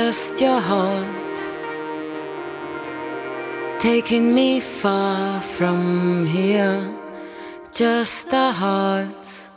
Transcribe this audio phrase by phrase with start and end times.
[0.00, 1.36] Just your heart
[3.78, 4.50] taking me
[4.82, 5.80] far from
[6.26, 6.80] here.
[7.82, 9.50] Just our hearts.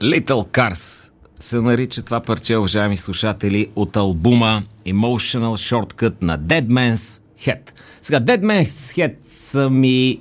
[0.00, 1.10] Little Cars
[1.40, 7.70] се нарича това парче, уважаеми слушатели, от албума Emotional Shortcut на Dead Man's Head.
[8.00, 10.20] Сега, Dead Man's Head са ми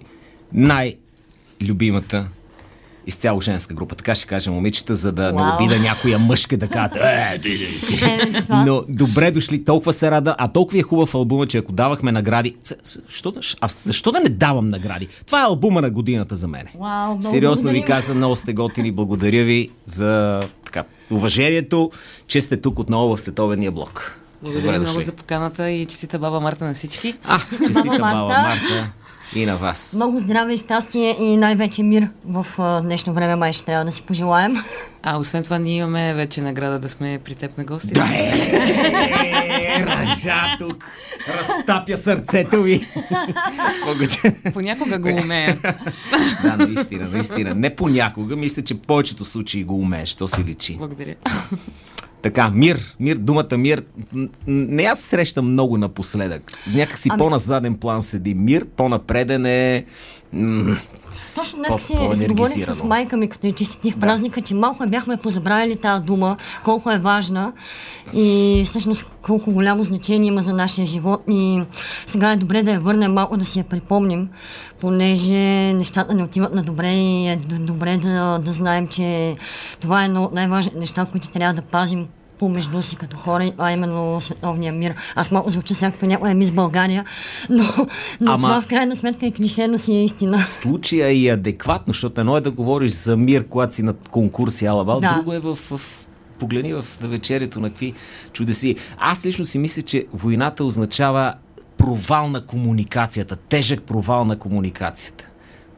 [0.53, 2.27] най-любимата
[3.09, 3.95] изцяло женска група.
[3.95, 5.55] Така ще кажа, момичета, за да не Вау.
[5.55, 8.05] обида някоя мъжка да каже е, ти, ти, ти».
[8.05, 8.63] Е, това.
[8.65, 12.55] Но добре дошли, толкова се рада, а толкова е хубав албума, че ако давахме награди...
[12.83, 15.07] Защо да, а защо да не давам награди?
[15.25, 16.67] Това е албума на годината за мен.
[17.21, 18.91] Сериозно ви казвам, много сте готини.
[18.91, 21.91] Благодаря ви за така, уважението,
[22.27, 24.19] че сте тук отново в Световения блок.
[24.41, 25.05] Благодаря Добре много дошли.
[25.05, 27.13] за поканата и честита баба Марта на всички.
[27.23, 28.91] А, честита баба Марта.
[29.35, 29.93] И на вас.
[29.95, 33.91] Много здраве и щастие и най-вече мир в а, днешно време май ще трябва да
[33.91, 34.57] си пожелаем.
[35.03, 37.93] А освен това, ние имаме вече награда да сме при теб на гости.
[37.93, 40.85] Да е, ръжа тук,
[41.39, 42.87] разтапя сърцето ви.
[44.53, 45.57] Понякога го умея.
[46.43, 47.55] да, наистина, наистина.
[47.55, 50.75] Не понякога, мисля, че повечето случаи го умееш, то си личи.
[50.77, 51.15] Благодаря.
[52.21, 53.83] Така, мир, мир, думата мир.
[54.47, 56.51] Не аз срещам много напоследък.
[56.73, 59.85] Някакси Ами- по-на заден план седи мир, по-напреден е...
[61.39, 65.75] Точно днес си, говорих с майка ми, като я честитих празника, че малко бяхме позабравили
[65.75, 67.53] тази дума, колко е важна
[68.13, 71.23] и всъщност колко голямо значение има за нашия живот.
[71.29, 71.61] И
[72.05, 74.29] сега е добре да я върнем малко да си я припомним,
[74.79, 79.35] понеже нещата не отиват на добре и е добре да, да знаем, че
[79.79, 82.07] това е едно от най-важните неща, които трябва да пазим
[82.39, 84.95] помежду си като хора, а именно световния мир.
[85.15, 87.05] Аз малко звуча сега като някоя мис България,
[87.49, 87.63] но,
[88.21, 90.47] но Ама- това в крайна сметка е клише, но си е истина.
[90.47, 94.65] случая е и адекватно, защото едно е да говориш за мир, когато си на конкурси
[94.65, 95.13] Алабал, Да.
[95.13, 95.81] друго е в, в
[96.39, 97.93] погледни в навечерието на какви
[98.33, 98.75] чудеси.
[98.97, 101.33] Аз лично си мисля, че войната означава
[101.77, 105.28] провал на комуникацията, тежък провал на комуникацията.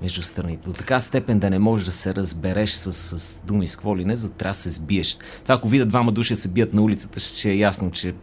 [0.02, 0.70] Между страните.
[0.70, 4.06] До така степен да не можеш да се разбереш с, с думи с какво ли
[4.06, 5.18] не, за да трябва да се сбиеш.
[5.44, 8.14] Това, ако видят двама души се бият на улицата, ще е ясно, че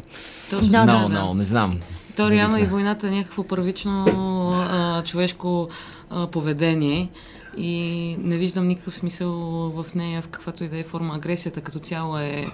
[0.50, 0.68] Точно.
[0.68, 1.80] Да, много, да, много, не знам.
[2.16, 4.04] То реално и войната е някакво първично
[4.52, 5.68] а, човешко
[6.10, 7.10] а, поведение
[7.56, 9.30] и не виждам никакъв смисъл
[9.70, 11.14] в нея, в каквато и да е форма.
[11.14, 12.46] Агресията като цяло е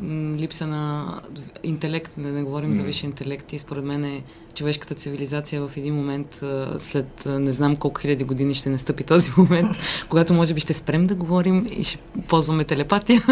[0.00, 1.20] м, липса на
[1.62, 4.22] интелект, да не говорим за висше интелект и според мен е
[4.56, 6.44] човешката цивилизация в един момент
[6.78, 9.76] след не знам колко хиляди години ще настъпи този момент,
[10.08, 11.98] когато може би ще спрем да говорим и ще
[12.28, 13.22] ползваме телепатия.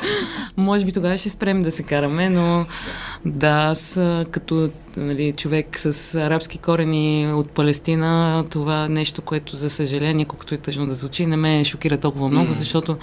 [0.56, 2.66] може би тогава ще спрем да се караме, но
[3.24, 4.00] да, аз
[4.30, 10.54] като нали, човек с арабски корени от Палестина, това е нещо, което за съжаление, колкото
[10.54, 12.96] и тъжно да звучи, не ме шокира толкова много, защото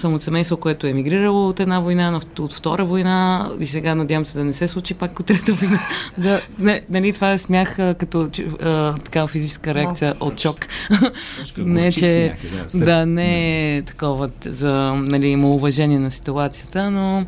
[0.00, 3.94] съм от семейство, което е емигрирало от една война, на- от втора война и сега
[3.94, 5.80] надявам се да не се случи пак от трета война.
[6.18, 8.30] да, не, нали, това е смях като
[8.62, 10.66] а, такава физическа реакция от шок.
[11.58, 12.34] не, че
[12.74, 17.26] да, не е такова за нали, уважение на ситуацията, но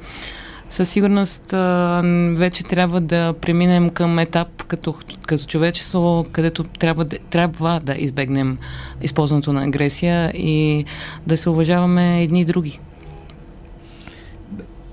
[0.72, 2.02] със сигурност а,
[2.34, 4.94] вече трябва да преминем към етап като,
[5.26, 8.58] като човечество, където трябва да, трябва да избегнем
[9.02, 10.84] използването на агресия и
[11.26, 12.80] да се уважаваме едни и други.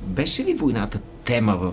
[0.01, 1.71] Беше ли войната тема в,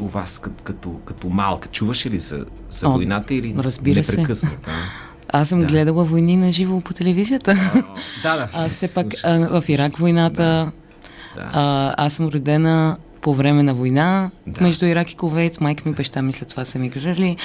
[0.00, 1.68] у вас като, като, като малка?
[1.68, 4.12] Чуваше ли за, за О, войната или разбира се.
[4.12, 4.70] непрекъсната?
[5.28, 5.66] Аз съм Да.
[5.66, 5.72] да.
[5.72, 7.54] гледала войни на живо по телевизията.
[8.22, 8.48] да, да.
[8.54, 10.72] А все пак а, в Ирак войната,
[11.36, 11.50] Да.
[11.52, 12.96] а, аз съм родена
[13.28, 14.52] по време на война Да.
[14.52, 14.64] да.
[14.64, 15.60] между Ирак и Ковейт.
[15.60, 17.36] Майка ми и баща ми след това са мигрирали.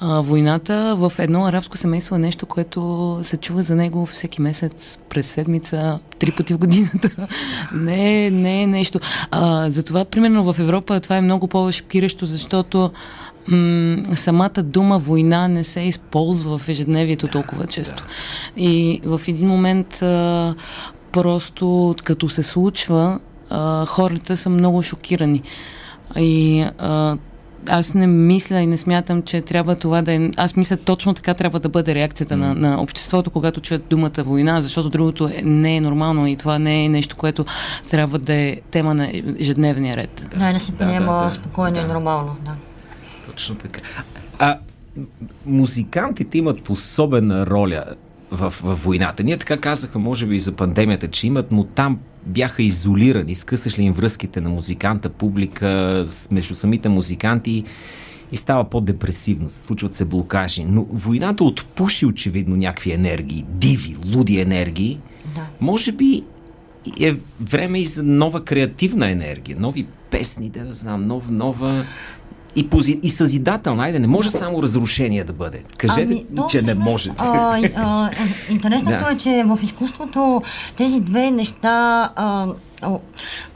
[0.00, 4.98] А, войната в едно арабско семейство е нещо, което се чува за него всеки месец,
[5.08, 7.28] през седмица, три пъти в годината.
[7.74, 9.00] не, не е нещо.
[9.30, 12.90] А, затова, примерно в Европа това е много по-шокиращо, защото
[13.48, 18.04] м- самата дума война не се използва в ежедневието толкова често.
[18.56, 20.54] И в един момент а,
[21.12, 23.18] просто като се случва,
[23.50, 25.42] а, хората са много шокирани.
[26.16, 27.16] И а,
[27.68, 30.30] аз не мисля и не смятам, че трябва това да е...
[30.36, 34.62] Аз мисля, точно така трябва да бъде реакцията на, на обществото, когато чуят думата война,
[34.62, 37.44] защото другото е, не е нормално и това не е нещо, което
[37.90, 40.28] трябва да е тема на ежедневния ред.
[40.38, 41.80] Да, да се да, приема да, спокойно да.
[41.80, 42.36] и нормално.
[42.44, 42.54] Да.
[43.26, 43.80] Точно така.
[44.38, 44.58] А
[45.46, 47.84] музикантите имат особена роля
[48.30, 49.22] в, в войната.
[49.22, 53.34] Ние така казаха, може би, и за пандемията, че имат, но там бяха изолирани.
[53.34, 57.64] Скъсаш ли им връзките на музиканта, публика, между самите музиканти
[58.32, 59.50] и става по-депресивно.
[59.50, 60.64] Случват се блокажи.
[60.64, 65.00] Но войната отпуши очевидно някакви енергии, диви, луди енергии.
[65.34, 65.46] Да.
[65.60, 66.22] Може би
[67.00, 71.84] е време и за нова креативна енергия, нови песни, да, да знам, нов, нова
[72.56, 73.84] и, пози, и съзидателна.
[73.84, 75.62] Айде, не може само разрушение да бъде.
[75.76, 77.10] Кажете, то че не може.
[77.18, 78.10] А, а,
[78.50, 79.12] интересното Да.
[79.12, 80.42] е, че в изкуството
[80.76, 82.46] тези две неща, а,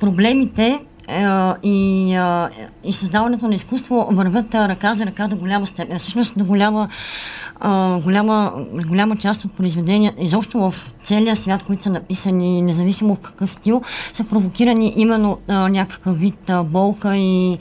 [0.01, 2.49] проблемите а, и, а,
[2.85, 5.99] и създаването на изкуство вървят а, ръка за ръка до голяма степен.
[5.99, 6.89] Всъщност до голяма,
[7.61, 8.53] а, голяма,
[8.89, 10.75] голяма част от произведения, изобщо в
[11.05, 16.51] целия свят, които са написани, независимо в какъв стил, са провокирани именно а, някакъв вид
[16.51, 17.59] а, болка и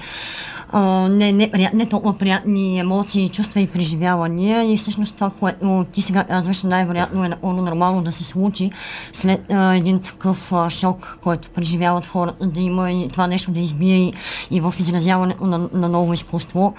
[1.09, 6.01] не, не, прият- не толкова приятни емоции, чувства и преживявания и всъщност това, което ти
[6.01, 8.71] сега казваш, най-вероятно е напълно нормално да се случи
[9.13, 13.59] след а, един такъв а, шок, който преживяват хората, да има и това нещо да
[13.59, 14.13] избие и,
[14.51, 16.73] и в изразяването на, на ново изкуство.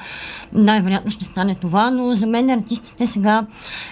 [0.52, 3.46] Най-вероятно ще стане това, но за мен артистите сега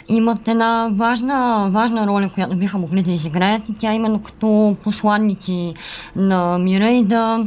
[0.08, 5.74] имат една важна, важна роля, която биха могли да изиграят и тя именно като посланници
[6.16, 7.46] на мира и да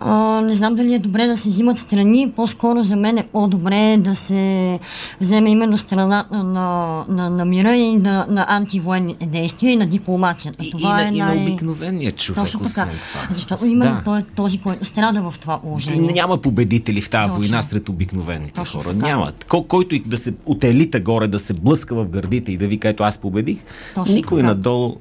[0.00, 3.96] а, не знам дали е добре да се взимат страни, по-скоро за мен е по-добре
[3.98, 4.78] да се
[5.20, 10.64] вземе именно страната на, на, на мира и на, на антивоенните действия и на дипломацията.
[10.64, 11.42] И, това и, е на, и на най...
[11.42, 12.88] обикновения човек, Точно така.
[13.12, 13.26] това.
[13.30, 14.02] Защото именно да.
[14.04, 16.12] той е този, който страда в това положение.
[16.12, 17.38] Няма победители в тази Точно.
[17.38, 18.94] война сред обикновените Точно хора.
[18.94, 19.06] така.
[19.06, 19.32] Няма.
[19.48, 22.68] Ко, който и да се от елита горе да се блъска в гърдите и да
[22.68, 23.58] вика, ето аз победих,
[23.94, 24.46] Точно никой така.
[24.46, 24.96] надолу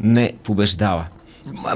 [0.00, 1.04] не побеждава.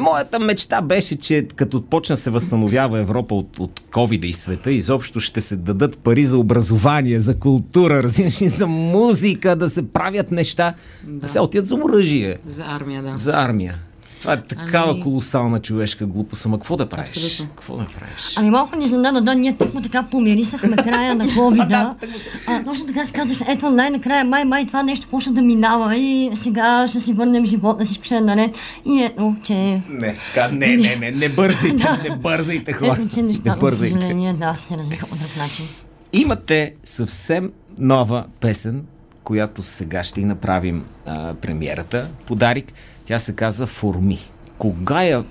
[0.01, 5.21] Моята мечта беше, че като почна се възстановява Европа от, от covid и света, изобщо
[5.21, 10.75] ще се дадат пари за образование, за култура, разбираш за музика, да се правят неща,
[11.05, 13.17] да, се отият за оръжие, За армия, да.
[13.17, 13.75] за армия.
[14.21, 16.47] Това е такава Ами- колосална човешка глупост.
[16.47, 17.11] Ама какво да правиш?
[17.11, 17.47] Абсолютно.
[17.49, 18.35] Какво да правиш?
[18.37, 21.95] Ами малко ни изненада, да, ние тъкмо така помирисахме края на ковида.
[22.47, 26.31] а, точно така си казваш, ето най-накрая май, май това нещо почна да минава и
[26.35, 28.57] сега ще си върнем живота, всичко ще е наред.
[28.87, 29.55] И ето, че
[29.89, 32.97] Не, ка- не, не, не, не бързайте, не бързайте хора.
[33.01, 33.95] ето, че Не нещата, за бързайте.
[33.95, 35.67] съжаление, да, се развиха по друг начин.
[36.13, 38.85] Имате съвсем нова песен,
[39.25, 42.73] която сега ще й направим а, премиерата, подарик.
[43.09, 44.19] Тя се казва Форми.
[44.59, 45.25] Кога я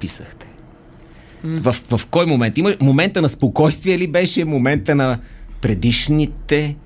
[0.00, 0.46] писахте?
[1.44, 2.58] В, в кой момент?
[2.58, 4.44] Има момента на спокойствие ли беше?
[4.44, 5.18] Момента на
[5.60, 6.76] предишните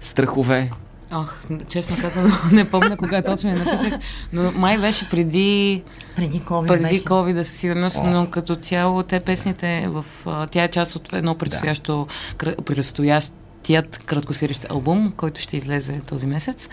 [0.00, 0.70] страхове?
[1.12, 3.94] Ох, честно казано, не помня кога точно я написах,
[4.32, 5.82] но май беше преди
[6.16, 7.04] Преди COVID преди беше.
[7.04, 10.04] COVID, да със сигурност, но като цяло те песните в...
[10.50, 12.62] Тя е част от едно предстоящо, кра-
[13.64, 16.68] предстоящият краткосирещ албум, който ще излезе този месец.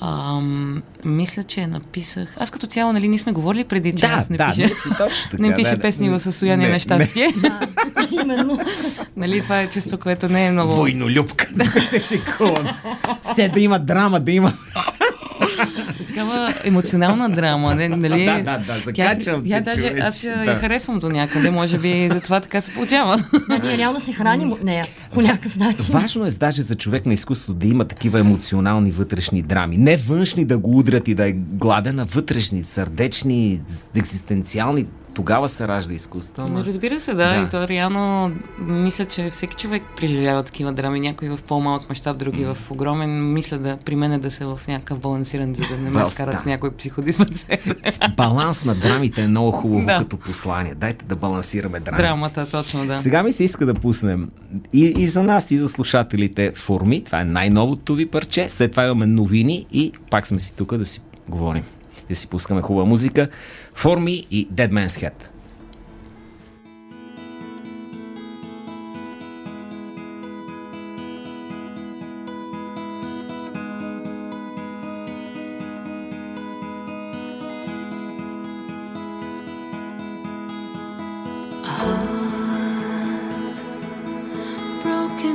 [0.00, 2.36] Ам, мисля, че я написах...
[2.36, 4.74] Аз като цяло, нали, ние сме говорили преди, че Да, аз не да, пиша, не
[4.74, 5.82] си точно така, не пиша да, да.
[5.82, 7.28] песни в състояние Не, на щастие.
[8.22, 8.58] Именно.
[9.16, 10.72] нали, това е чувство, което не е много...
[10.72, 11.46] Войнолюбка.
[11.64, 12.86] Тук ще шегувам се.
[13.20, 14.52] Все да има драма, да има...
[15.98, 18.24] Такава емоционална драма, не, нали?
[18.24, 20.44] Да, да, да, закачвам Тя, тя те, даже, аз я, да.
[20.44, 23.24] я харесвам до някъде, може би затова така се получава.
[23.48, 25.84] Да, ние реално се храним от нея по някакъв начин.
[25.92, 29.76] Важно е даже за човек на изкуството да има такива емоционални вътрешни драми.
[29.76, 33.60] Не външни да го удрят и да е гладен, а вътрешни, сърдечни,
[33.94, 34.86] екзистенциални.
[35.16, 36.42] Тогава се ражда изкуство.
[36.42, 36.64] Не, Ама...
[36.64, 37.46] разбира се, да, Да.
[37.46, 41.00] И то реално мисля, че всеки човек преживява такива драми.
[41.00, 43.32] Някои в по-малък мащаб, други в огромен.
[43.32, 46.44] Мисля да при мен е да се в някакъв балансиран, за да не ме вкарат
[46.44, 46.50] да.
[46.50, 47.76] някой психодиспансер.
[48.16, 49.98] Баланс на драмите е много хубаво Да.
[49.98, 50.74] като послание.
[50.74, 52.02] Дайте да балансираме драмите.
[52.02, 52.98] Драмата, точно, да.
[52.98, 54.30] Сега ми се иска да пуснем
[54.72, 57.04] и, и за нас, и за слушателите форми.
[57.04, 58.48] Това е най-новото ви парче.
[58.48, 61.62] След това имаме новини и пак сме си тук да си говорим.
[62.08, 63.28] Да си пускаме хубава музика.
[63.74, 65.36] Форми и Dead Man's Head.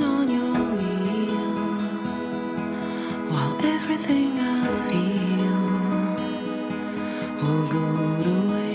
[0.03, 1.51] on your wheel
[3.31, 5.30] while everything I feel
[7.41, 8.70] will go to waste.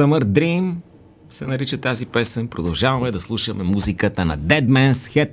[0.00, 0.74] Summer Dream
[1.30, 2.48] се нарича тази песен.
[2.48, 5.30] Продължаваме да слушаме музиката на Dead Man's Head.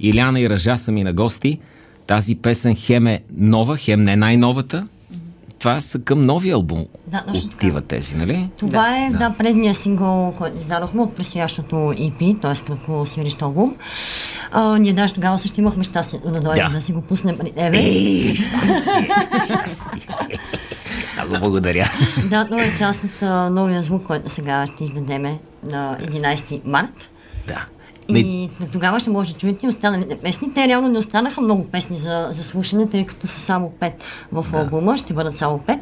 [0.00, 1.58] Иляна и Ръжа са ми на гости.
[2.06, 4.88] Тази песен хем е нова, хем не най-новата.
[5.58, 6.86] Това са към новия албум.
[7.06, 7.80] Да, точно така.
[7.80, 8.48] Тези, нали?
[8.56, 9.34] Това да, е да.
[9.38, 12.64] предния сингъл, който издадохме от предстоящото EP, т.е.
[12.64, 13.76] като свирищ албум.
[14.52, 16.72] А, ние даже тогава също имахме щастие да дойдем Да.
[16.72, 16.80] да.
[16.80, 17.78] си го пуснем при тебе.
[17.78, 19.08] Ей, щастие,
[19.44, 20.08] щастие.
[21.24, 21.88] Много благодаря.
[22.24, 27.10] Да, това е част от новия звук, който сега ще издадеме на 11 март.
[27.46, 27.66] Да.
[28.08, 30.54] Не, И тогава ще може да чуете и останалите песни.
[30.54, 34.46] Те реално не останаха много песни за, за слушане, тъй като са само пет в
[34.54, 35.78] албума, ще бъдат само пет.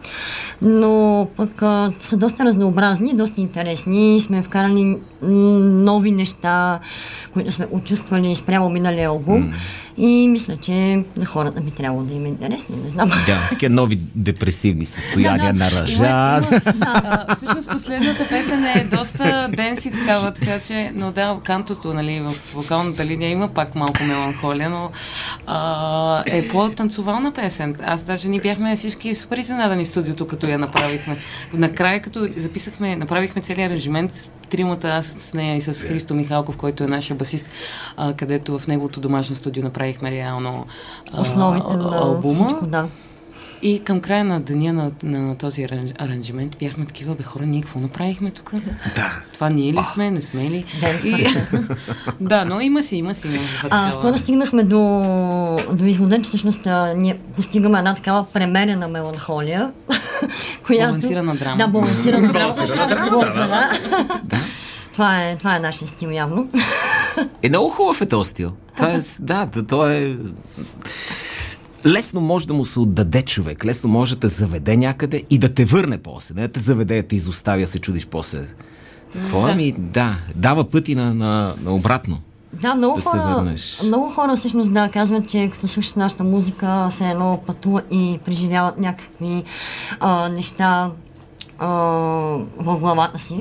[0.62, 4.20] Но пък а, са доста разнообразни, доста интересни.
[4.20, 6.78] Сме вкарали нови неща,
[7.32, 9.52] които сме участвали спрямо миналия албум.
[9.96, 10.72] И мисля, че
[11.16, 13.08] на хората би трябвало да им е интересно, не знам.
[13.08, 16.40] да, такива нови депресивни състояния на ръжа.
[16.40, 21.94] Има- има- А, всъщност последната песен е доста денси такава, така че, но да, кантото,
[21.94, 24.90] нали, в вокалната линия има пак малко меланхолия, но
[25.46, 27.76] а, е по-танцовална песен.
[27.84, 31.16] Аз даже ни бяхме всички супер изненадани в студиото, като я направихме.
[31.54, 34.12] Накрая, като записахме, направихме целият аранжимент,
[34.48, 37.46] тримата, аз с нея и с Христо Михалков, който е нашия басист,
[37.96, 40.66] а, където в неговото домашно студио направихме реално
[41.12, 42.34] а, Основите на албума.
[42.34, 42.88] всичко, да.
[43.64, 47.62] И към края на деня на, на този аран- аранжимент бяхме такива, бе хора, ние
[47.62, 48.52] какво направихме тук?
[48.94, 49.16] Да.
[49.34, 50.64] Това ние ли сме, не сме ли?
[50.80, 51.26] Денс И-
[52.20, 53.28] да, но има си, има си.
[53.28, 54.78] някаква А, скоро стигнахме до,
[55.72, 56.60] до извода, че всъщност
[56.96, 59.72] ние постигаме една такава премерена меланхолия,
[60.66, 60.86] която...
[60.86, 61.56] Балансирана драма.
[61.56, 62.48] Да, балансирана драма.
[62.48, 63.70] Балансирана драма, така, да.
[64.24, 64.40] да.
[64.92, 66.48] Това е, това е нашия стил явно.
[67.42, 68.52] Е, много хубав е този стил.
[68.76, 70.16] Това е, да, да, то е...
[71.86, 75.54] Лесно може да му се отдаде човек, лесно може да те заведе някъде и да
[75.54, 76.34] те върне после.
[76.34, 78.46] Не да те заведе, да те изоставя, се чудиш после.
[79.12, 79.72] Какво е ми?
[79.78, 82.20] Да, дава пъти на, на, на обратно.
[82.62, 86.88] Да, много Да се хора, много хора всъщност да казват, че като слушат нашата музика,
[86.90, 89.44] се едно пътуват и преживяват някакви
[90.00, 90.90] а, неща
[91.58, 91.68] а,
[92.58, 93.40] в главата си.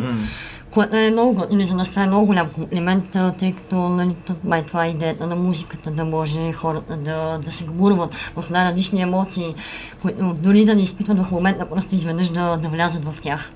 [0.74, 3.06] Което е много готино и за нас това е много голям комплимент,
[3.40, 7.52] тъй като нали, т- май това е идеята на музиката, да може хората да, да
[7.52, 9.56] се гмурват в най-различни емоции,
[10.02, 13.52] които дори да не изпитват в момента, просто изведнъж да, да влязат в тях.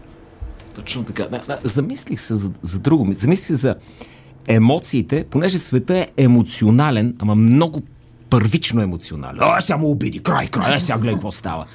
[0.76, 1.24] Точно така.
[1.24, 3.08] Да, да, замислих се за, за друго.
[3.14, 3.76] Замислих се за
[4.48, 7.82] емоциите, понеже света е емоционален, ама много
[8.30, 9.38] първично емоционален.
[9.42, 11.66] А, сега му обиди, край, край, а сега гледай какво става.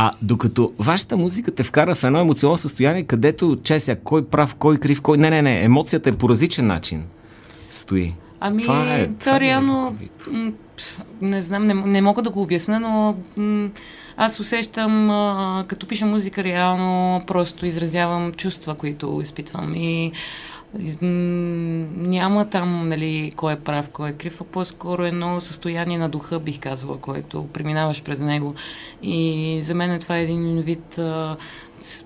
[0.00, 4.76] А докато вашата музика те вкара в едно емоционално състояние, където чеся кой прав, кой
[4.78, 5.18] крив, кой...
[5.18, 7.04] Не, не, не, емоцията е по различен начин
[7.70, 8.14] стои.
[8.40, 9.96] Ами, Това е- то това е реално,
[10.76, 13.68] пс, не знам, не, не мога да го обясня, но м,
[14.16, 19.74] аз усещам, а, като пиша музика, реално просто изразявам чувства, които изпитвам.
[19.74, 20.12] И
[21.02, 26.38] няма там, нали, кой е прав, кой е крив, а по-скоро едно състояние на духа,
[26.38, 28.54] бих казала, което преминаваш през него.
[29.02, 31.36] И за мен това е един вид а,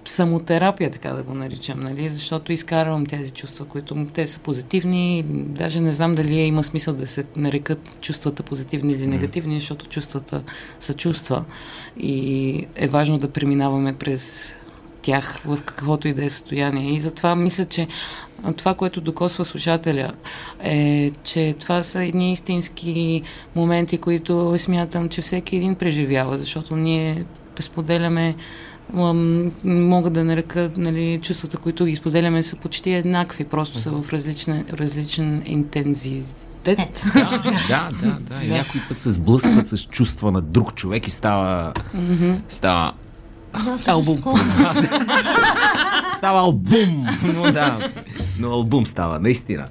[0.05, 2.09] самотерапия, така да го наричам, нали?
[2.09, 5.25] защото изкарвам тези чувства, които те са позитивни.
[5.29, 9.89] Даже не знам дали е, има смисъл да се нарекат чувствата позитивни или негативни, защото
[9.89, 10.43] чувствата
[10.81, 11.45] са чувства.
[11.97, 14.55] И е важно да преминаваме през
[15.03, 16.95] тях в каквото и да е състояние.
[16.95, 17.89] И затова мисля, че
[18.57, 20.13] това, което докосва слушателя,
[20.61, 23.23] е, че това са едни истински
[23.57, 27.25] моменти, които смятам, че всеки един преживява, защото ние
[27.61, 28.35] споделяме
[29.65, 34.65] мога да нарека, нали, чувствата, които ги споделяме, са почти еднакви, просто са в различен,
[34.73, 37.03] различен интензитет.
[37.69, 38.45] Да, да, да.
[38.45, 41.73] И някой път се сблъскват с чувства на друг човек и става...
[42.49, 42.93] Става...
[43.53, 44.19] Да, Албум.
[46.17, 47.09] Става албум.
[47.23, 47.79] Но да,
[48.39, 49.69] но албум става, наистина.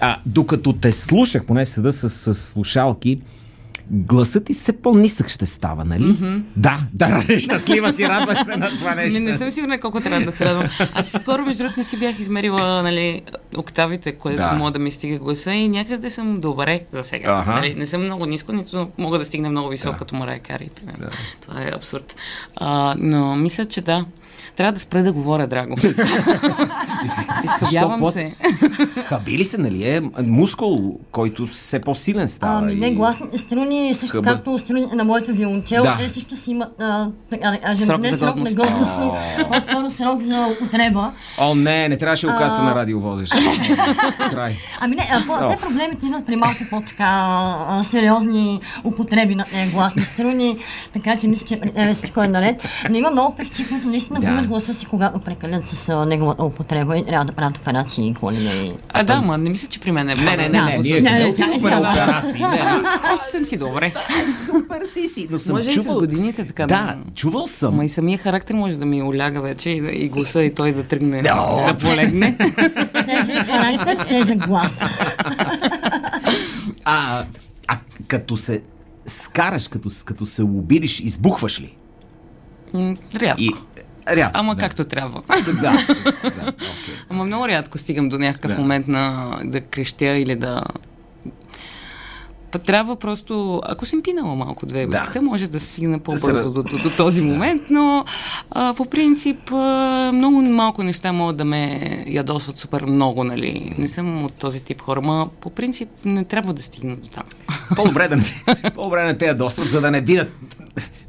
[0.00, 3.22] А, докато те слушах, поне седа с, с слушалки,
[3.90, 6.04] гласът ти все по-нисък ще става, нали?
[6.04, 6.42] Mm-hmm.
[6.56, 9.22] Да, да, щастлива си, радваш се на това нещо.
[9.22, 10.68] Не, не съм сигурна колко трябва да се радвам.
[10.94, 13.22] Аз скоро, между другото, не си бях измерила нали,
[13.56, 14.48] октавите, което Да.
[14.48, 14.54] да.
[14.54, 17.44] мога да ми стига гласа и някъде съм добре за сега.
[17.46, 19.98] Нали, не съм много ниско, нито мога да стигна много високо, Да.
[19.98, 20.70] като Марая Кари.
[20.98, 21.08] Да.
[21.40, 22.16] Това е абсурд.
[22.56, 24.04] А, но мисля, че да.
[24.56, 25.74] Трябва да спра да говоря, драго.
[27.44, 28.10] Изхъбявам Защо?
[28.10, 28.34] се.
[29.06, 29.88] Хаби ли се, нали?
[29.88, 32.58] Е мускул, който все по-силен става.
[32.58, 34.30] Ами не, гласните струни, също Хъба.
[34.30, 35.96] както струните на моето виолончел, Да.
[35.98, 37.08] те също си имат, а,
[37.74, 38.96] Срок не за срок на годност.
[38.98, 39.16] но
[39.48, 41.12] по-скоро срок за употреба.
[41.38, 43.28] О, не, не трябваше да го казвате на радио водеш.
[44.30, 44.54] Край.
[44.80, 45.08] Ами не,
[45.50, 47.34] те проблемите идват при малко по-така
[47.82, 50.58] сериозни употреби на тези гласни струни,
[50.92, 52.68] така че мисля, че тебе всичко е наред.
[52.90, 54.43] Но има много певци, които наистина Да.
[54.46, 58.12] Губят гласа си, когато прекалят с а, неговата употреба и трябва да правят операции и
[58.12, 58.72] какво ли не.
[58.88, 61.10] А, да, ма не мисля, че при мен е Не, не, не, не, ние не,
[61.10, 62.40] не, не, отиваме е на операции.
[62.40, 62.82] Не, не.
[63.02, 63.92] Просто съм си добре.
[64.46, 65.98] Супер си си, но съм Може и с чувал...
[65.98, 67.76] годините така Да, чувал съм.
[67.76, 71.22] Ма и самия характер може да ми оляга вече и, гласа и той да тръгне
[71.22, 71.64] Да.
[71.66, 72.36] да полегне.
[72.92, 74.80] Тежък характер, тежък глас.
[76.84, 77.24] А,
[77.68, 77.78] а
[78.08, 78.62] като се
[79.06, 81.76] скараш, като, като се обидиш, избухваш ли?
[83.14, 83.42] Рядко.
[83.42, 83.50] И,
[84.08, 84.30] рядко.
[84.34, 84.60] Ама да.
[84.60, 85.22] както трябва.
[85.44, 86.94] Да, да, окей.
[87.10, 88.58] Ама много рядко стигам до някакъв Да.
[88.58, 90.62] момент на да крещя или да...
[92.50, 95.00] Па трябва просто, ако съм пинала малко две Да.
[95.00, 98.04] уските, може да стигна по-бързо раз- до, до, до този момент, но
[98.50, 103.74] а, по принцип а, много малко неща могат да ме ядосват супер много, нали.
[103.78, 107.24] Не съм от този тип хора, ма по принцип не трябва да стигна до там.
[107.76, 108.24] По-добре да не,
[108.74, 110.32] по-добре да не те ядосват, за да не видят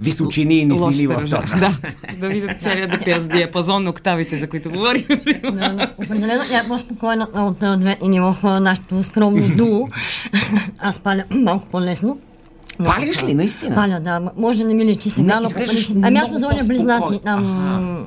[0.01, 1.43] височини и низини в това.
[1.59, 1.77] Да,
[2.17, 5.05] да видят целият да диапазон на октавите, за които говорим.
[5.97, 9.87] Определено тя е по-спокойна от а, двете ни в а, нашето скромно дуо.
[10.79, 12.19] Аз паля малко по-лесно.
[12.79, 13.75] Но- Палиш ли, наистина?
[13.75, 14.31] Паля, да.
[14.37, 16.07] Може да не ми личи сега, Не, но...
[16.07, 17.19] Ами аз съм зоня близнаци.
[17.25, 18.05] Там...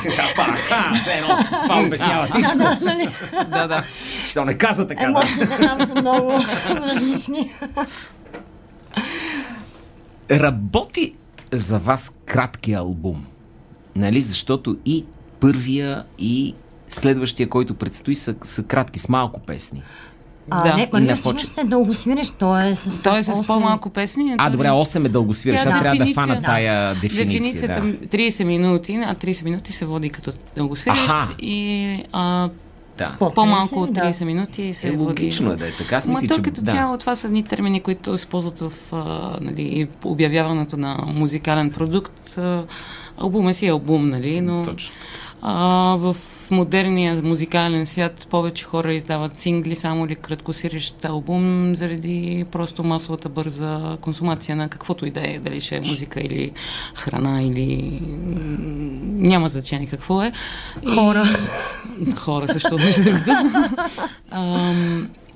[0.00, 1.28] Сега пак, а, все едно,
[1.62, 2.58] това обяснява всичко.
[3.50, 3.82] да, да.
[4.24, 5.06] Що не каза така, да?
[5.08, 6.32] Емоциите там са много
[6.70, 7.52] различни.
[10.30, 11.14] Работи
[11.52, 13.24] за вас краткия албум.
[13.96, 14.20] Нали?
[14.20, 15.04] Защото и
[15.40, 16.54] първия, и
[16.88, 19.82] следващия, който предстои, са, са кратки, с малко песни.
[20.50, 20.74] А, Да.
[20.76, 23.02] не, И ма не вие почва- всъщност сте дългосвирещ, той е с...
[23.02, 24.34] Той е с осем- по-малко песни.
[24.38, 25.62] А, добре, 8 е дългосвираш.
[25.62, 26.42] Тя Аз трябва да фана да.
[26.42, 27.26] тая дефиниция.
[27.26, 27.92] Дефиницията да.
[28.08, 31.34] 30 минути, а 30 минути се води като дългосвирещ Аха.
[31.38, 32.48] и а,
[33.00, 33.16] Да.
[33.34, 34.00] По-малко 30, от да.
[34.00, 35.04] 30 минути се Е, води.
[35.04, 35.96] логично е да е така.
[35.96, 36.42] Аз Ма мисля, то че...
[36.42, 36.72] като да.
[36.72, 38.96] цяло това са едни термини, които използват в а,
[39.40, 42.38] нали, обявяването на музикален продукт.
[42.38, 42.64] А,
[43.18, 44.94] албума си е албум, нали, но Точно.
[45.42, 45.54] А,
[45.98, 46.16] в
[46.50, 53.96] модерния музикален свят повече хора издават сингли само или краткосирещ албум заради просто масовата бърза
[54.00, 56.52] консумация на каквото и да е, дали ще е музика или
[56.94, 58.00] храна или
[59.06, 60.32] няма значение какво е.
[60.82, 61.24] И- Хора.
[62.16, 62.76] Хора също.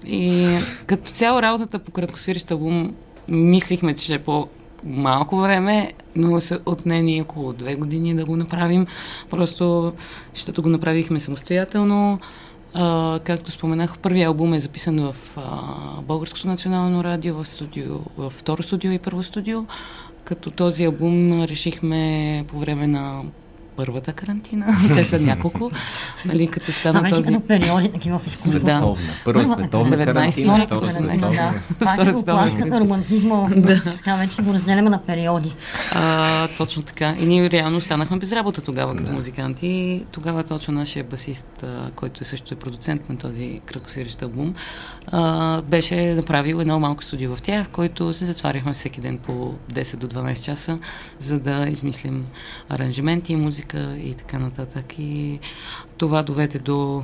[0.06, 2.94] И като цяло работата по краткосвирещ албум
[3.28, 4.48] мислихме, че ще е по
[4.84, 8.86] малко време, но се отне ни около две години да го направим.
[9.30, 9.92] Просто,
[10.34, 12.18] защото го направихме самостоятелно.
[12.74, 15.42] А, както споменах, първият албум е записан в а,
[16.02, 19.66] Българското национално радио, в, студио, в второ студио и първо студио.
[20.24, 23.22] Като този албум решихме по време на
[23.76, 24.66] първата карантина.
[24.94, 25.70] Те са няколко.
[26.24, 27.32] Нали, като А стана вече този...
[27.32, 28.58] като периоди такива в изкуството.
[28.58, 28.72] Да.
[28.72, 29.12] Световна.
[29.24, 31.30] Първа световна 19 карантина, втора 19 световна.
[31.30, 31.54] Да.
[31.80, 32.80] Това е Втора световна война.
[32.80, 33.48] романтизма.
[33.56, 34.16] Да.
[34.18, 35.54] вече го разделяме на периоди.
[35.94, 37.14] А, точно така.
[37.20, 39.66] И ние реално останахме без работа тогава като музиканти.
[39.66, 44.54] И тогава точно нашия басист, а, който е също е продуцент на този краткосирещ албум,
[45.06, 49.54] а, беше направил едно малко студио в тях, в който се затваряхме всеки ден по
[49.72, 50.78] 10 до 12 часа,
[51.18, 52.24] за да измислим
[52.68, 53.63] аранжименти, музика
[54.04, 54.94] и така нататък.
[54.98, 55.38] И
[55.98, 57.02] това доведе до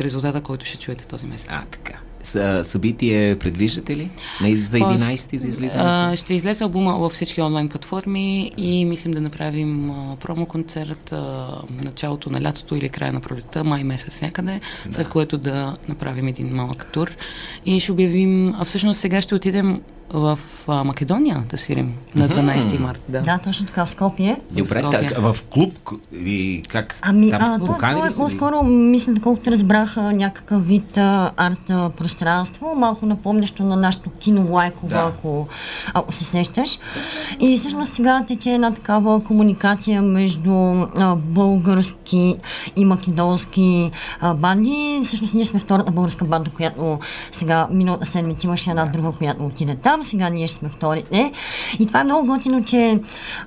[0.00, 1.50] резултата, който ще чуете този месец.
[1.52, 1.98] А, така.
[2.22, 4.10] С, събитие предвиждате ли?
[4.40, 6.12] Не, за Според- 11 за излизането?
[6.12, 11.46] А, ще излезе албума във всички онлайн платформи и мислим да направим а, промо-концерт а,
[11.70, 14.92] началото на лятото или края на пролетта, май месец някъде, да.
[14.92, 17.16] след което да направим един малък тур.
[17.66, 19.80] И ще обявим, а всъщност сега ще отидем
[20.12, 23.00] в а, Македония да свирим на 12 март.
[23.08, 23.20] Да.
[23.20, 24.36] Да, точно така в Скопие.
[24.50, 25.08] Добре, Скопие.
[25.08, 25.78] так, в клуб
[26.12, 26.98] или как?
[27.02, 31.30] Ами, Там а, са то, поканили то е по-скоро, мисля, доколкото разбрах, някакъв вид а,
[31.36, 35.12] арт пространство, малко напомнящо на нашото кино Лайкова, Да.
[35.16, 35.48] ако,
[35.94, 36.78] ако се сещаш.
[37.40, 42.36] И всъщност сега тече една такава комуникация между а, български
[42.76, 45.00] и македонски а, банди.
[45.04, 46.98] Всъщност ние сме втората българска банда, която
[47.32, 50.01] сега миналата седмица имаше една друга, която отиде там.
[50.04, 51.32] Сега ние ще сме вторите.
[51.78, 53.00] И това е много готино, че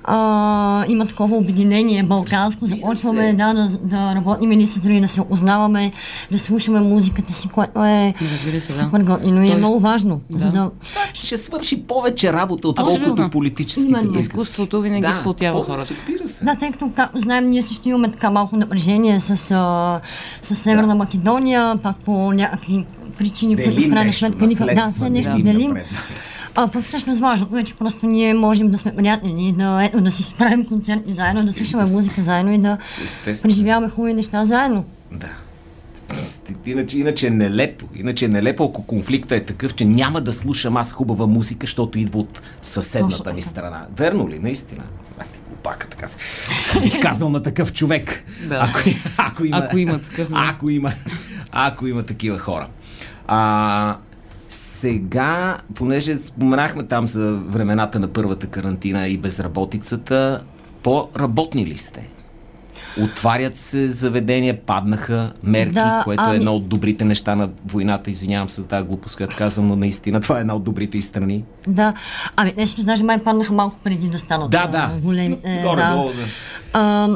[0.04, 2.66] а, има такова обединение балканско.
[2.66, 5.92] Започваме да, да, да работим едни с други, да се опознаваме,
[6.30, 8.78] да слушаме музиката си, което е Разбира се, да.
[8.78, 10.20] супер готино и е много важно.
[10.30, 10.70] За да...
[11.14, 14.18] Ще свърши повече работа, отколкото политическите Именно.
[14.18, 15.90] Изкуството винаги сплотява повече, хората.
[15.90, 16.44] Разбира се.
[16.44, 20.00] Да, тъй като, знаем, ние също имаме така малко напрежение с, а,
[20.42, 22.84] с Северна Македония, пак по някакви
[23.18, 25.76] причини, които в крайна сметка никак- Да, все нещо делим делим.
[26.56, 30.10] А пък всъщност важното е, че просто ние можем да сме приятели, да, ето, да
[30.10, 33.42] си справим концерти заедно, да слушаме музика заедно и да Естествено.
[33.42, 34.84] преживяваме хубави неща заедно.
[35.12, 35.28] Да.
[36.66, 37.86] Иначе, иначе е нелепо.
[37.94, 41.98] Иначе е нелепо, ако конфликта е такъв, че няма да слушам аз хубава музика, защото
[41.98, 43.86] идва от съседната ми страна.
[43.96, 44.38] Верно ли?
[44.38, 44.82] Наистина.
[45.48, 46.08] Глупака, така.
[46.82, 48.24] Бих казал на такъв човек.
[48.48, 48.70] Да.
[48.70, 50.28] Ако, ако, има, Ако има такъв.
[50.32, 50.92] Ако има,
[51.52, 52.68] ако има такива хора.
[53.26, 53.96] А,
[54.48, 60.42] сега, понеже споменахме там за времената на първата карантина и безработицата,
[60.82, 62.08] по-работни ли сте?
[63.02, 68.10] Отварят се заведения, паднаха мерки, Да, което е ами- едно от добрите неща на войната.
[68.10, 71.02] Извинявам се за тази глупост, която казвам, но наистина това е една от добрите и
[71.02, 71.44] страни.
[71.68, 71.94] Да.
[72.36, 74.90] Ами, нещо, даже май паднаха малко преди да станат Да, да.
[75.02, 75.38] големи.
[75.44, 75.76] е, да.
[75.76, 76.04] да.
[76.72, 77.08] А,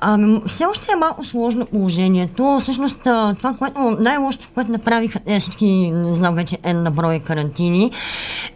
[0.00, 2.58] Ами, все още е малко сложно положението.
[2.60, 2.96] Всъщност,
[3.38, 7.90] това, което най-лошото, което направиха те всички, не знам вече, N на брой карантини,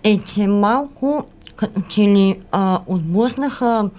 [0.04, 1.26] е, че малко
[1.56, 3.90] като че ли а, отблъснаха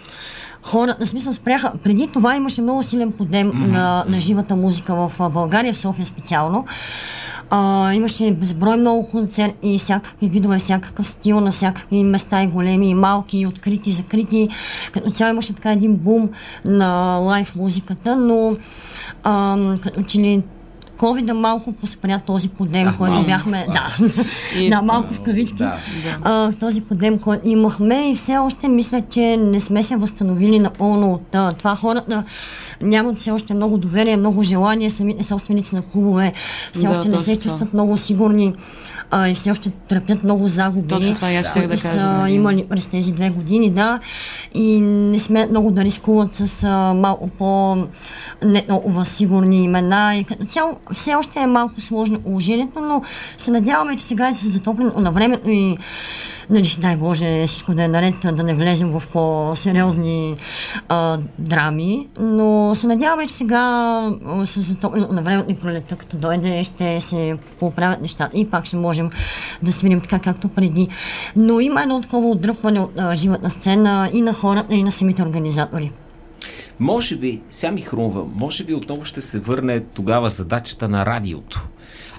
[0.62, 1.72] хората, в смисъл спряха.
[1.84, 3.72] Преди това имаше много силен подем mm-hmm.
[3.72, 6.66] на, на живата музика в България, в София специално.
[7.54, 12.96] А, имаше безброй много концерти, всякакви видове, всякакъв стил на всякакви места, и големи, и
[12.96, 14.50] малки, и открити, и закрити.
[14.92, 16.30] Като цяло имаше така един бум
[16.66, 18.58] на лайв музиката, но
[19.24, 20.44] а, като че ли
[21.02, 23.28] COVID малко поспря този подем, А, който малко.
[23.28, 23.68] бяхме.
[23.68, 23.98] Да,
[24.60, 25.58] И- да, малко в кавички.
[25.58, 25.78] Да.
[26.22, 31.14] А, този подем, който имахме и все още мисля, че не сме се възстановили напълно
[31.14, 31.76] от а, това.
[31.76, 32.24] Хората
[32.82, 36.34] нямат все още много доверие, много желание, самите собственици на клубове
[36.74, 38.54] все Да, още не се чувстват много сигурни
[39.12, 40.88] а, и все още търпят много загуби.
[40.88, 44.00] Точно това и аз да кажа, Са имали през тези две години, да.
[44.54, 47.78] И не сме много да рискуват с а, малко по
[48.44, 50.16] не толкова сигурни имена.
[50.16, 53.02] И като цяло все още е малко сложно положението, но
[53.38, 55.78] се надяваме, че сега и с затоплянето на времето и
[56.52, 60.36] нали, дай Боже, всичко да е наред, да не влезем в по-сериозни
[60.90, 64.02] а, драми, но се надяваме, че сега
[64.46, 68.76] с затоплянето на времето и пролетта, като дойде, ще се поправят нещата и пак ще
[68.76, 69.10] можем
[69.64, 70.88] да свирим така, както преди.
[71.36, 75.24] Но има едно такова отдръпване от а, животна сцена и на хората, и на самите
[75.24, 75.92] организатори.
[76.80, 81.68] Може би, сега ми хрумва, може би отново ще се върне тогава задачата на радиото.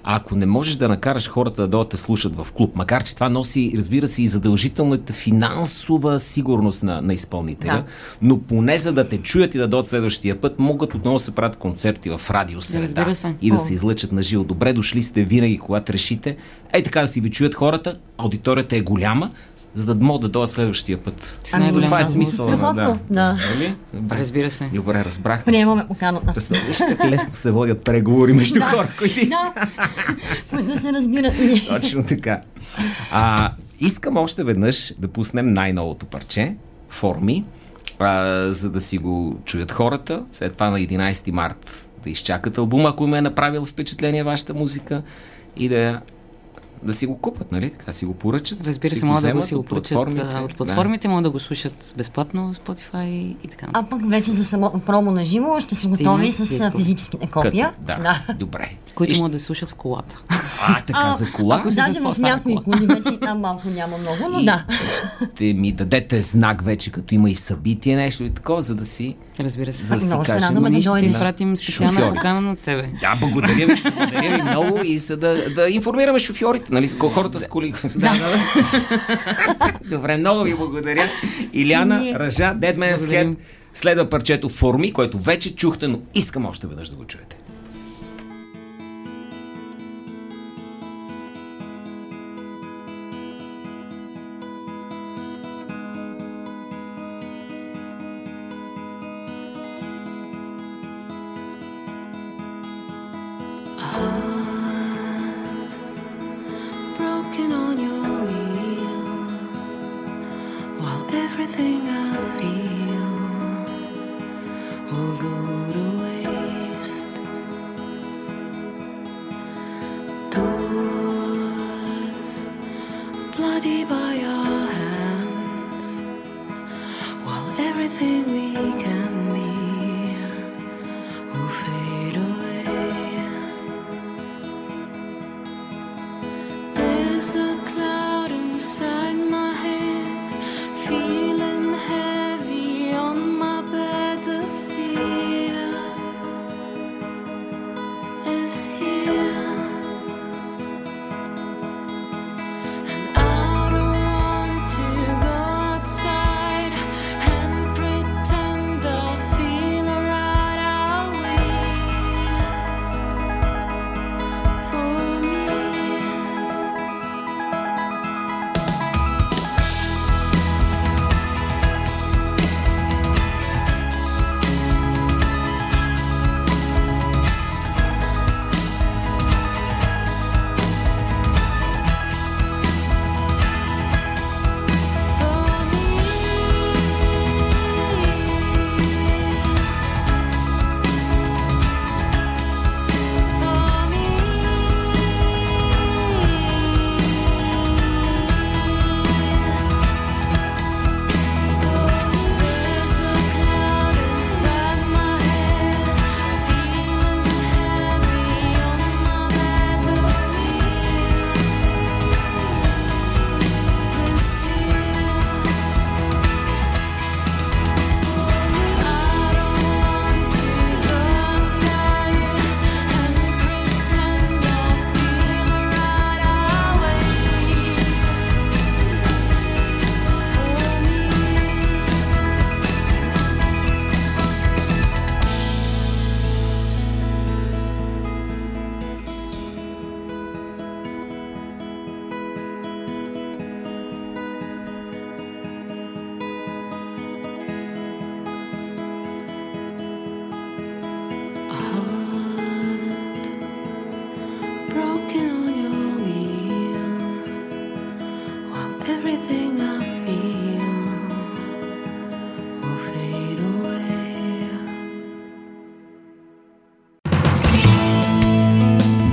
[0.05, 3.15] А ако не можеш да накараш хората да дойдат да слушат в клуб, макар че
[3.15, 7.85] това носи, разбира се, и задължителната финансова сигурност на, на изпълнителя, Да.
[8.23, 11.35] но поне за да те чуят и да дойдат следващия път, могат отново да се
[11.35, 13.35] правят концерти в радиосреда Разбира се.
[13.43, 13.59] и да О.
[13.59, 14.45] се излъчат на живо.
[14.45, 16.37] Добре дошли сте винаги, когато решите.
[16.73, 19.31] Ей така да си ви чуят хората, аудиторията е голяма,
[19.75, 21.41] за да могат да дойдат следващия път.
[21.45, 22.47] С най-голям Това е смисъл.
[22.47, 22.57] Да.
[22.57, 23.39] Страхотно, да.
[23.55, 23.77] Нали?
[23.95, 24.19] Добре.
[24.19, 24.71] Разбира се.
[24.75, 25.41] Добре, разбрахме.
[25.41, 25.57] се.
[25.57, 26.33] Приемаме поканата.
[26.37, 29.55] Разбира, виж как лесно се водят преговори между хора, които искат.
[30.53, 31.35] Да, да се разбират.
[31.69, 32.41] Точно така.
[33.13, 36.57] А, искам още веднъж да пуснем най-новото парче,
[36.89, 37.45] форми,
[37.99, 40.25] а, за да си го чуят хората.
[40.31, 45.03] След това на 11 март да изчакат албума, ако им е направил впечатление вашата музика
[45.57, 46.01] и да
[46.83, 47.71] да си го купат, нали?
[47.71, 48.67] Така си го поръчат.
[48.67, 50.37] Разбира се, могат да го си го от поръчат платформите.
[50.37, 53.67] от платформите, могат да го слушат безплатно Spotify и така.
[53.73, 56.71] А пък вече за самото промо на живо ще сме Ще готови с диско.
[56.71, 57.33] физическите Да.
[57.33, 57.73] копия.
[57.87, 58.71] Като, да, добре.
[58.95, 60.19] които И могат да слушат в колата.
[60.63, 61.57] А, така, А, за кола.
[61.57, 62.65] ако Даже в някои кола.
[62.67, 64.65] коли вече и там малко няма много, но И да.
[65.35, 69.17] Ще ми дадете знак вече, като има и събитие, нещо и такова, за да си
[69.41, 69.83] Разбира се.
[69.85, 71.13] За да си Много се кажем, радваме да ние ще ти дойдеш.
[71.13, 72.89] изпратим специална покана на тебе.
[73.01, 77.41] Да, благодаря ви, благодаря ви много и за да, да информираме шофьорите, нали, с хората
[77.41, 77.75] с коли.
[77.97, 79.73] Да, да.
[79.97, 81.05] Добре, много ви благодаря.
[81.53, 82.19] Иляна.
[82.19, 82.97] Ръжа, Head.
[82.97, 83.37] Благодарим.
[83.75, 87.37] Следва парчето Форми, което вече чухте, но искам още веднъж да го чуете.